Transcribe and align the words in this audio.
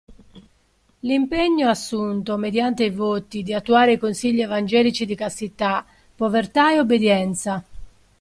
L'impegno, 1.01 1.69
assunto 1.69 2.35
mediante 2.35 2.85
i 2.85 2.89
voti, 2.89 3.43
di 3.43 3.53
attuare 3.53 3.91
i 3.91 3.97
consigli 3.99 4.41
evangelici 4.41 5.05
di 5.05 5.13
castità, 5.13 5.85
povertà 6.15 6.71
e 6.73 6.79
obbedienza. 6.79 7.63